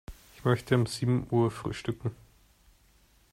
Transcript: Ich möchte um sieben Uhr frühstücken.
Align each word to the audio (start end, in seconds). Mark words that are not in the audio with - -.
Ich 0.35 0.43
möchte 0.43 0.73
um 0.73 0.87
sieben 0.87 1.27
Uhr 1.29 1.51
frühstücken. 1.51 2.15